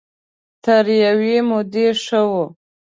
[0.63, 2.45] تر يوې مودې ښه وو.